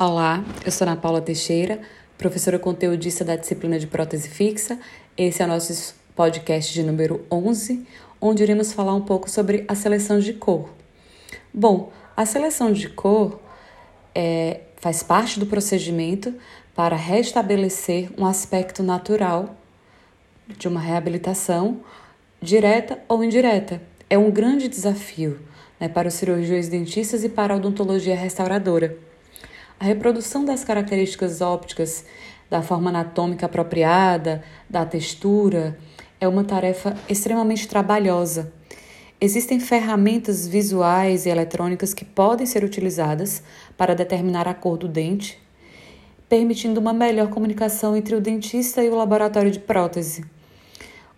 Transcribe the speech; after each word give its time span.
Olá, 0.00 0.44
eu 0.64 0.70
sou 0.70 0.86
Ana 0.86 0.96
Paula 0.96 1.20
Teixeira, 1.20 1.80
professora 2.16 2.56
conteudista 2.56 3.24
da 3.24 3.34
disciplina 3.34 3.80
de 3.80 3.88
prótese 3.88 4.28
fixa. 4.28 4.78
Esse 5.16 5.42
é 5.42 5.44
o 5.44 5.48
nosso 5.48 5.92
podcast 6.14 6.72
de 6.72 6.84
número 6.84 7.26
11, 7.28 7.84
onde 8.20 8.44
iremos 8.44 8.72
falar 8.72 8.94
um 8.94 9.00
pouco 9.00 9.28
sobre 9.28 9.64
a 9.66 9.74
seleção 9.74 10.20
de 10.20 10.34
cor. 10.34 10.70
Bom, 11.52 11.90
a 12.16 12.24
seleção 12.24 12.72
de 12.72 12.88
cor 12.88 13.40
é, 14.14 14.60
faz 14.76 15.02
parte 15.02 15.40
do 15.40 15.46
procedimento 15.46 16.32
para 16.76 16.94
restabelecer 16.94 18.08
um 18.16 18.24
aspecto 18.24 18.84
natural 18.84 19.56
de 20.46 20.68
uma 20.68 20.78
reabilitação, 20.78 21.80
direta 22.40 23.00
ou 23.08 23.24
indireta. 23.24 23.82
É 24.08 24.16
um 24.16 24.30
grande 24.30 24.68
desafio 24.68 25.40
né, 25.80 25.88
para 25.88 26.06
os 26.06 26.14
cirurgiões 26.14 26.68
dentistas 26.68 27.24
e 27.24 27.28
para 27.28 27.52
a 27.52 27.56
odontologia 27.56 28.14
restauradora. 28.14 29.07
A 29.80 29.84
reprodução 29.84 30.44
das 30.44 30.64
características 30.64 31.40
ópticas, 31.40 32.04
da 32.50 32.60
forma 32.60 32.90
anatômica 32.90 33.46
apropriada, 33.46 34.42
da 34.68 34.84
textura, 34.84 35.78
é 36.20 36.26
uma 36.26 36.42
tarefa 36.42 36.96
extremamente 37.08 37.68
trabalhosa. 37.68 38.52
Existem 39.20 39.60
ferramentas 39.60 40.48
visuais 40.48 41.26
e 41.26 41.28
eletrônicas 41.28 41.94
que 41.94 42.04
podem 42.04 42.44
ser 42.44 42.64
utilizadas 42.64 43.40
para 43.76 43.94
determinar 43.94 44.48
a 44.48 44.54
cor 44.54 44.76
do 44.76 44.88
dente, 44.88 45.40
permitindo 46.28 46.80
uma 46.80 46.92
melhor 46.92 47.28
comunicação 47.28 47.96
entre 47.96 48.16
o 48.16 48.20
dentista 48.20 48.82
e 48.82 48.88
o 48.88 48.96
laboratório 48.96 49.50
de 49.50 49.60
prótese. 49.60 50.24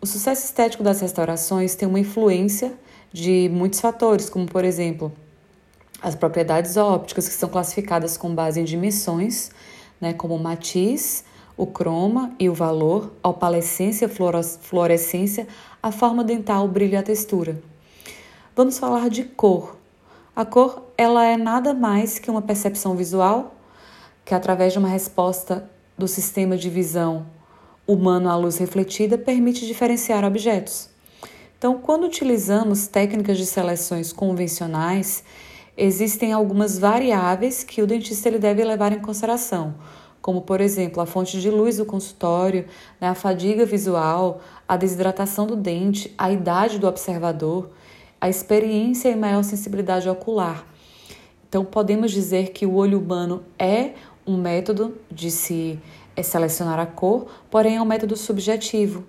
O 0.00 0.06
sucesso 0.06 0.44
estético 0.44 0.82
das 0.82 1.00
restaurações 1.00 1.76
tem 1.76 1.88
uma 1.88 2.00
influência 2.00 2.72
de 3.12 3.48
muitos 3.52 3.80
fatores, 3.80 4.28
como 4.28 4.46
por 4.46 4.64
exemplo, 4.64 5.12
as 6.00 6.14
propriedades 6.14 6.76
ópticas, 6.76 7.28
que 7.28 7.34
são 7.34 7.48
classificadas 7.48 8.16
com 8.16 8.34
base 8.34 8.60
em 8.60 8.64
dimensões, 8.64 9.50
né, 10.00 10.12
como 10.12 10.34
o 10.34 10.38
matiz, 10.38 11.24
o 11.56 11.66
croma 11.66 12.32
e 12.38 12.48
o 12.48 12.54
valor, 12.54 13.12
a 13.22 13.28
opalescência, 13.28 14.08
fluorescência, 14.08 15.48
a 15.82 15.90
forma 15.90 16.22
dental, 16.22 16.64
o 16.64 16.68
brilho 16.68 16.94
e 16.94 16.96
a 16.96 17.02
textura. 17.02 17.60
Vamos 18.54 18.78
falar 18.78 19.08
de 19.10 19.24
cor. 19.24 19.76
A 20.34 20.44
cor 20.44 20.84
ela 20.96 21.24
é 21.24 21.36
nada 21.36 21.74
mais 21.74 22.18
que 22.18 22.30
uma 22.30 22.42
percepção 22.42 22.94
visual 22.94 23.54
que, 24.24 24.34
através 24.34 24.72
de 24.72 24.78
uma 24.78 24.88
resposta 24.88 25.68
do 25.96 26.06
sistema 26.06 26.56
de 26.56 26.70
visão 26.70 27.26
humano 27.86 28.28
à 28.28 28.36
luz 28.36 28.58
refletida, 28.58 29.18
permite 29.18 29.66
diferenciar 29.66 30.24
objetos. 30.24 30.88
Então, 31.56 31.78
quando 31.78 32.04
utilizamos 32.04 32.86
técnicas 32.86 33.36
de 33.36 33.46
seleções 33.46 34.12
convencionais, 34.12 35.24
existem 35.78 36.32
algumas 36.32 36.76
variáveis 36.76 37.62
que 37.62 37.80
o 37.80 37.86
dentista 37.86 38.28
ele 38.28 38.40
deve 38.40 38.64
levar 38.64 38.92
em 38.92 38.98
consideração, 38.98 39.76
como 40.20 40.42
por 40.42 40.60
exemplo 40.60 41.00
a 41.00 41.06
fonte 41.06 41.40
de 41.40 41.48
luz 41.48 41.76
do 41.76 41.86
consultório, 41.86 42.66
né, 43.00 43.08
a 43.08 43.14
fadiga 43.14 43.64
visual, 43.64 44.40
a 44.66 44.76
desidratação 44.76 45.46
do 45.46 45.54
dente, 45.54 46.12
a 46.18 46.32
idade 46.32 46.80
do 46.80 46.88
observador, 46.88 47.70
a 48.20 48.28
experiência 48.28 49.08
e 49.08 49.14
maior 49.14 49.44
sensibilidade 49.44 50.08
ocular. 50.08 50.66
Então 51.48 51.64
podemos 51.64 52.10
dizer 52.10 52.50
que 52.50 52.66
o 52.66 52.74
olho 52.74 52.98
humano 52.98 53.44
é 53.56 53.92
um 54.26 54.36
método 54.36 54.96
de 55.08 55.30
se 55.30 55.78
selecionar 56.20 56.80
a 56.80 56.86
cor, 56.86 57.28
porém 57.48 57.76
é 57.76 57.80
um 57.80 57.84
método 57.84 58.16
subjetivo, 58.16 59.04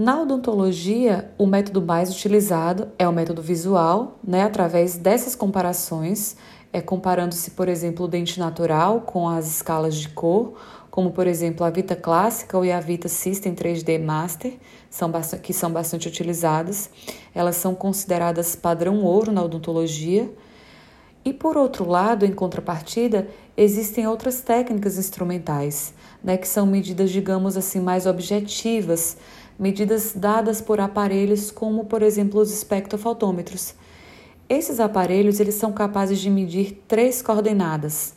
na 0.00 0.22
odontologia, 0.22 1.30
o 1.36 1.44
método 1.44 1.82
mais 1.82 2.10
utilizado 2.10 2.88
é 2.98 3.06
o 3.06 3.12
método 3.12 3.42
visual, 3.42 4.18
né, 4.26 4.44
através 4.44 4.96
dessas 4.96 5.34
comparações, 5.34 6.38
é, 6.72 6.80
comparando-se, 6.80 7.50
por 7.50 7.68
exemplo, 7.68 8.06
o 8.06 8.08
dente 8.08 8.40
natural 8.40 9.02
com 9.02 9.28
as 9.28 9.46
escalas 9.46 9.94
de 9.94 10.08
cor, 10.08 10.54
como, 10.90 11.10
por 11.10 11.26
exemplo, 11.26 11.66
a 11.66 11.70
Vita 11.70 11.94
Clássica 11.94 12.56
ou 12.56 12.64
a 12.72 12.80
Vita 12.80 13.08
System 13.08 13.54
3D 13.54 14.02
Master, 14.02 14.54
são 14.88 15.12
que 15.42 15.52
são 15.52 15.70
bastante 15.70 16.08
utilizadas. 16.08 16.88
Elas 17.34 17.56
são 17.56 17.74
consideradas 17.74 18.56
padrão 18.56 19.04
ouro 19.04 19.30
na 19.30 19.42
odontologia. 19.42 20.32
E, 21.24 21.32
por 21.32 21.56
outro 21.56 21.86
lado, 21.86 22.24
em 22.24 22.32
contrapartida, 22.32 23.28
existem 23.56 24.06
outras 24.06 24.40
técnicas 24.40 24.96
instrumentais, 24.96 25.92
né, 26.24 26.36
que 26.36 26.48
são 26.48 26.66
medidas, 26.66 27.10
digamos 27.10 27.56
assim, 27.56 27.78
mais 27.78 28.06
objetivas, 28.06 29.18
medidas 29.58 30.14
dadas 30.14 30.62
por 30.62 30.80
aparelhos 30.80 31.50
como, 31.50 31.84
por 31.84 32.02
exemplo, 32.02 32.40
os 32.40 32.50
espectrofotômetros. 32.50 33.74
Esses 34.48 34.80
aparelhos 34.80 35.38
eles 35.38 35.54
são 35.54 35.72
capazes 35.72 36.18
de 36.18 36.30
medir 36.30 36.82
três 36.88 37.20
coordenadas. 37.20 38.14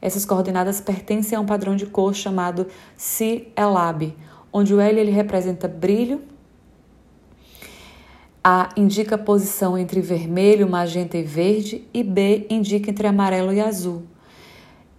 Essas 0.00 0.24
coordenadas 0.24 0.80
pertencem 0.80 1.36
a 1.36 1.40
um 1.40 1.46
padrão 1.46 1.74
de 1.74 1.86
cor 1.86 2.14
chamado 2.14 2.66
C-ELAB, 2.96 4.14
onde 4.52 4.74
o 4.74 4.80
L 4.80 5.00
ele 5.00 5.10
representa 5.10 5.66
brilho, 5.66 6.22
A 8.50 8.70
indica 8.78 9.16
a 9.16 9.18
posição 9.18 9.76
entre 9.76 10.00
vermelho, 10.00 10.66
magenta 10.66 11.18
e 11.18 11.22
verde 11.22 11.86
e 11.92 12.02
B 12.02 12.46
indica 12.48 12.90
entre 12.90 13.06
amarelo 13.06 13.52
e 13.52 13.60
azul. 13.60 14.04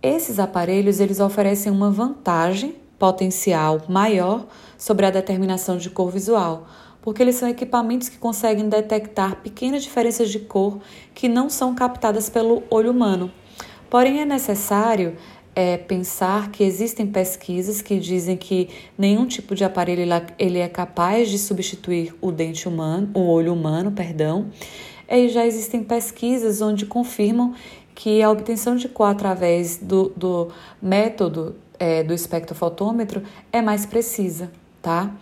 Esses 0.04 0.38
aparelhos 0.38 1.00
eles 1.00 1.20
oferecem 1.20 1.72
uma 1.72 1.90
vantagem 1.90 2.76
potencial 3.00 3.82
maior 3.90 4.46
sobre 4.78 5.08
a 5.08 5.09
determinação 5.09 5.78
de 5.78 5.90
cor 5.90 6.12
visual, 6.12 6.68
porque 7.02 7.24
eles 7.24 7.38
são 7.38 7.50
equipamentos 7.50 8.08
que 8.08 8.20
conseguem 8.20 8.70
detectar 8.70 9.38
pequenas 9.38 9.82
diferenças 9.82 10.30
de 10.30 10.38
cor 10.38 10.78
que 11.16 11.28
não 11.28 11.50
são 11.50 11.74
captadas 11.74 12.30
pelo 12.30 12.62
olho 12.70 12.92
humano. 12.92 13.32
Porém, 13.90 14.22
é 14.22 14.26
necessário 14.26 15.18
é, 15.59 15.75
pensar 15.75 16.52
que 16.52 16.64
existem 16.64 17.06
pesquisas 17.06 17.81
que 17.81 18.00
dizem 18.00 18.38
que 18.38 18.70
nenhum 18.97 19.25
tipo 19.25 19.53
de 19.53 19.66
aparelho 19.66 20.03
ele 20.40 20.58
é 20.58 20.70
capaz 20.70 21.28
de 21.28 21.38
substituir 21.38 22.16
o 22.22 22.31
dente 22.31 22.66
humano, 22.66 23.09
o 23.14 23.28
olho 23.28 23.52
humano, 23.52 23.92
perdão. 23.92 24.52
E 25.09 25.28
já 25.28 25.46
existem 25.46 25.84
pesquisas 25.84 26.62
onde 26.62 26.86
confirmam 26.86 27.53
que 27.94 28.24
a 28.24 28.31
obtenção 28.31 28.78
de 28.78 28.88
cor 28.88 29.08
através 29.08 29.75
do, 29.75 30.14
do 30.16 30.47
método 30.81 31.58
é, 31.78 32.03
do 32.03 32.14
espectrofotômetro 32.14 33.22
é 33.52 33.62
mais 33.62 33.86
precisa, 33.86 34.50
tá? 34.81 35.14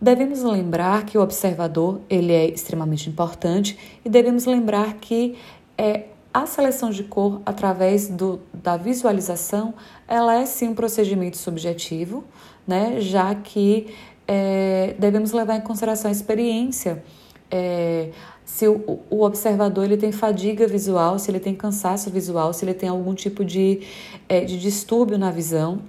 Devemos 0.00 0.42
lembrar 0.42 1.04
que 1.04 1.18
o 1.18 1.20
observador 1.20 2.00
ele 2.08 2.32
é 2.32 2.46
extremamente 2.48 3.10
importante 3.10 3.78
e 4.02 4.08
devemos 4.08 4.46
lembrar 4.46 4.94
que 4.94 5.36
é, 5.76 6.04
a 6.34 6.46
seleção 6.46 6.90
de 6.90 7.04
cor 7.04 7.40
através 7.46 8.08
do, 8.08 8.40
da 8.52 8.76
visualização 8.76 9.72
ela 10.08 10.34
é 10.34 10.44
sim 10.44 10.70
um 10.70 10.74
procedimento 10.74 11.36
subjetivo, 11.36 12.24
né? 12.66 13.00
Já 13.00 13.32
que 13.36 13.94
é, 14.26 14.96
devemos 14.98 15.30
levar 15.30 15.54
em 15.54 15.60
consideração 15.60 16.08
a 16.08 16.12
experiência 16.12 17.04
é, 17.48 18.10
se 18.44 18.66
o, 18.66 19.00
o, 19.08 19.22
observador 19.22 19.84
ele 19.84 19.96
tem 19.96 20.10
fadiga 20.10 20.66
visual, 20.66 21.20
se 21.20 21.30
ele 21.30 21.38
tem 21.38 21.54
cansaço 21.54 22.10
visual, 22.10 22.52
se 22.52 22.64
ele 22.64 22.74
tem 22.74 22.88
algum 22.88 23.14
tipo 23.14 23.44
de, 23.44 23.82
é, 24.28 24.40
de 24.40 24.58
distúrbio 24.58 25.16
na 25.16 25.30
visão, 25.30 25.80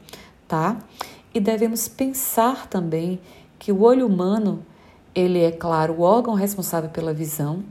tá? 0.48 0.78
E 1.34 1.40
devemos 1.40 1.88
pensar 1.88 2.68
também 2.68 3.20
que 3.58 3.72
o 3.72 3.82
olho 3.82 4.06
humano, 4.06 4.64
ele 5.14 5.42
é, 5.42 5.52
claro, 5.52 5.94
o 5.94 6.02
órgão 6.02 6.36
responsável 6.36 6.90
pela 6.90 7.14
visão, 7.14 7.64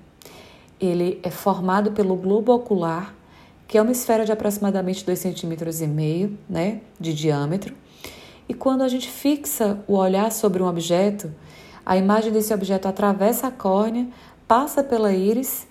ele 0.81 1.21
é 1.23 1.31
formado 1.31 1.93
pelo 1.93 2.17
globo 2.17 2.53
ocular, 2.53 3.15
que 3.67 3.79
é 3.79 3.83
uma 3.83 3.93
esfera 3.93 4.25
de 4.25 4.33
aproximadamente 4.33 5.05
2,5 5.05 5.73
cm 5.73 6.37
né, 6.49 6.81
de 6.99 7.15
diâmetro. 7.15 7.75
E 8.49 8.55
quando 8.55 8.83
a 8.83 8.89
gente 8.89 9.09
fixa 9.09 9.79
o 9.87 9.95
olhar 9.95 10.31
sobre 10.31 10.63
um 10.63 10.67
objeto, 10.67 11.33
a 11.85 11.97
imagem 11.97 12.33
desse 12.33 12.53
objeto 12.53 12.87
atravessa 12.87 13.49
a 13.49 13.51
córnea, 13.51 14.07
passa 14.47 14.83
pela 14.83 15.13
íris 15.13 15.67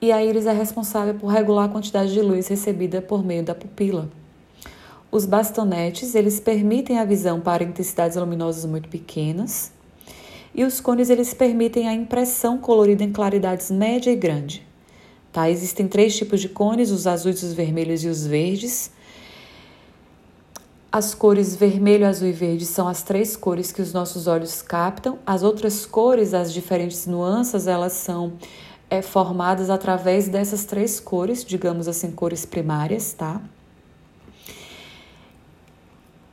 e 0.00 0.12
a 0.12 0.22
íris 0.22 0.46
é 0.46 0.52
responsável 0.52 1.14
por 1.14 1.28
regular 1.28 1.66
a 1.66 1.68
quantidade 1.68 2.12
de 2.12 2.20
luz 2.20 2.48
recebida 2.48 3.00
por 3.00 3.24
meio 3.24 3.42
da 3.42 3.54
pupila. 3.54 4.10
Os 5.10 5.24
bastonetes, 5.24 6.14
eles 6.14 6.40
permitem 6.40 6.98
a 6.98 7.04
visão 7.04 7.40
para 7.40 7.62
intensidades 7.62 8.16
luminosas 8.16 8.64
muito 8.64 8.88
pequenas, 8.88 9.72
e 10.54 10.64
os 10.64 10.80
cones 10.80 11.10
eles 11.10 11.34
permitem 11.34 11.88
a 11.88 11.92
impressão 11.92 12.58
colorida 12.58 13.02
em 13.02 13.12
claridades 13.12 13.70
média 13.70 14.10
e 14.10 14.16
grande. 14.16 14.64
Tá? 15.32 15.50
Existem 15.50 15.88
três 15.88 16.16
tipos 16.16 16.40
de 16.40 16.48
cones, 16.48 16.92
os 16.92 17.06
azuis, 17.06 17.42
os 17.42 17.52
vermelhos 17.52 18.04
e 18.04 18.08
os 18.08 18.24
verdes. 18.24 18.92
As 20.92 21.12
cores 21.12 21.56
vermelho, 21.56 22.06
azul 22.06 22.28
e 22.28 22.32
verde 22.32 22.64
são 22.64 22.86
as 22.86 23.02
três 23.02 23.36
cores 23.36 23.72
que 23.72 23.82
os 23.82 23.92
nossos 23.92 24.28
olhos 24.28 24.62
captam. 24.62 25.18
As 25.26 25.42
outras 25.42 25.84
cores, 25.84 26.32
as 26.32 26.52
diferentes 26.52 27.04
nuances, 27.04 27.66
elas 27.66 27.94
são 27.94 28.34
é, 28.88 29.02
formadas 29.02 29.70
através 29.70 30.28
dessas 30.28 30.64
três 30.64 31.00
cores, 31.00 31.44
digamos 31.44 31.88
assim, 31.88 32.12
cores 32.12 32.46
primárias, 32.46 33.12
tá? 33.12 33.40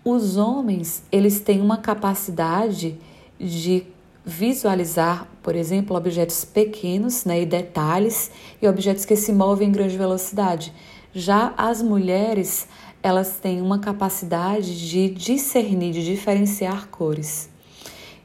Os 0.05 0.37
homens, 0.37 1.01
eles 1.11 1.39
têm 1.39 1.59
uma 1.59 1.77
capacidade 1.77 2.99
de 3.39 3.87
visualizar, 4.25 5.27
por 5.41 5.55
exemplo, 5.55 5.95
objetos 5.95 6.45
pequenos 6.45 7.25
né, 7.25 7.41
e 7.41 7.45
detalhes 7.45 8.31
e 8.61 8.67
objetos 8.67 9.05
que 9.05 9.15
se 9.15 9.33
movem 9.33 9.69
em 9.69 9.71
grande 9.71 9.97
velocidade, 9.97 10.73
Já 11.13 11.53
as 11.57 11.81
mulheres, 11.81 12.69
elas 13.03 13.37
têm 13.37 13.61
uma 13.61 13.79
capacidade 13.79 14.89
de 14.89 15.09
discernir, 15.09 15.91
de 15.91 16.05
diferenciar 16.05 16.87
cores. 16.87 17.49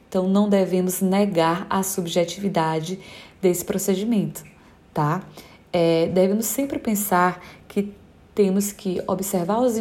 Então, 0.07 0.29
não 0.29 0.47
devemos 0.47 1.01
negar 1.01 1.67
a 1.69 1.83
subjetividade 1.83 2.97
desse 3.41 3.65
procedimento, 3.65 4.41
tá? 4.93 5.21
É, 5.73 6.07
devemos 6.07 6.45
sempre 6.45 6.79
pensar 6.79 7.43
que 7.67 7.93
temos 8.33 8.71
que 8.71 9.01
observar 9.05 9.59
os, 9.59 9.73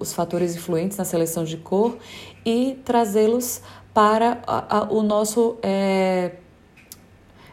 os 0.00 0.12
fatores 0.12 0.56
influentes 0.56 0.96
na 0.96 1.04
seleção 1.04 1.44
de 1.44 1.56
cor 1.56 1.98
e 2.44 2.78
trazê-los 2.84 3.60
para 3.92 4.40
a, 4.46 4.78
a, 4.78 4.92
o 4.92 5.02
nosso. 5.02 5.56
É, 5.62 6.32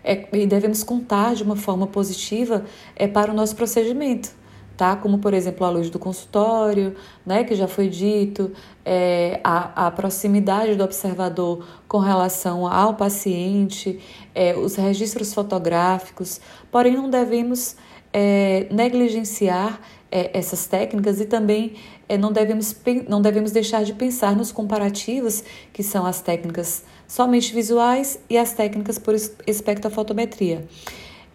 é, 0.04 0.28
e 0.32 0.48
devemos 0.48 0.84
contar 0.84 1.36
de 1.36 1.44
uma 1.44 1.56
forma 1.56 1.86
positiva 1.86 2.64
é, 2.96 3.08
para 3.08 3.32
o 3.32 3.34
nosso 3.34 3.56
procedimento 3.56 4.32
tá? 4.78 4.96
Como, 4.96 5.18
por 5.18 5.34
exemplo, 5.34 5.66
a 5.66 5.70
luz 5.70 5.90
do 5.90 5.98
consultório, 5.98 6.96
né, 7.26 7.44
que 7.44 7.56
já 7.56 7.68
foi 7.68 7.90
dito, 7.90 8.52
é, 8.86 9.42
a, 9.44 9.88
a 9.88 9.92
proximidade 9.92 10.76
do 10.76 10.84
observador 10.84 11.66
com 11.88 11.98
relação 11.98 12.68
ao 12.72 12.94
paciente, 12.94 14.00
é, 14.36 14.56
os 14.56 14.76
registros 14.76 15.34
fotográficos, 15.34 16.40
porém 16.72 16.96
não 16.96 17.10
devemos 17.10 17.76
é, 18.14 18.68
negligenciar 18.72 19.82
é, 20.12 20.38
essas 20.38 20.68
técnicas 20.68 21.20
e 21.20 21.26
também 21.26 21.76
é, 22.08 22.18
não, 22.18 22.32
devemos, 22.32 22.76
não 23.08 23.22
devemos 23.22 23.52
deixar 23.52 23.84
de 23.84 23.94
pensar 23.94 24.36
nos 24.36 24.52
comparativos, 24.52 25.44
que 25.74 25.84
são 25.84 26.06
as 26.06 26.22
técnicas 26.22 26.84
somente 27.08 27.54
visuais 27.54 28.20
e 28.30 28.38
as 28.38 28.54
técnicas 28.54 28.98
por 28.98 29.14
espectrofotometria. 29.46 30.66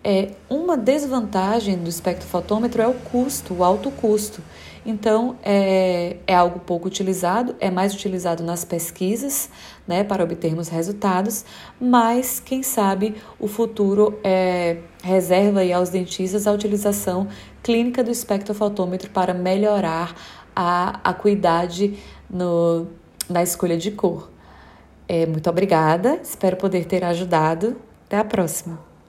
É, 0.04 0.30
uma 0.50 0.76
desvantagem 0.76 1.76
do 1.76 1.88
espectrofotômetro 1.88 2.82
é 2.82 2.88
o 2.88 2.94
custo, 2.94 3.54
o 3.54 3.64
alto 3.64 3.90
custo. 3.90 4.42
Então, 4.84 5.36
é, 5.44 6.16
é 6.26 6.34
algo 6.34 6.58
pouco 6.58 6.88
utilizado, 6.88 7.54
é 7.60 7.70
mais 7.70 7.94
utilizado 7.94 8.42
nas 8.42 8.64
pesquisas, 8.64 9.48
né, 9.86 10.02
para 10.02 10.24
obtermos 10.24 10.68
resultados, 10.68 11.44
mas 11.80 12.40
quem 12.40 12.62
sabe 12.62 13.14
o 13.38 13.46
futuro 13.46 14.18
é, 14.24 14.78
reserva 15.02 15.60
aí 15.60 15.72
aos 15.72 15.88
dentistas 15.88 16.46
a 16.46 16.52
utilização 16.52 17.28
clínica 17.62 18.02
do 18.02 18.10
espectrofotômetro 18.10 19.10
para 19.10 19.32
melhorar 19.32 20.16
a 20.54 21.00
acuidade 21.04 21.96
no, 22.28 22.88
na 23.28 23.42
escolha 23.42 23.76
de 23.76 23.92
cor. 23.92 24.30
É, 25.08 25.26
muito 25.26 25.48
obrigada, 25.48 26.18
espero 26.22 26.56
poder 26.56 26.86
ter 26.86 27.04
ajudado. 27.04 27.76
Até 28.06 28.18
a 28.18 28.24
próxima! 28.24 28.91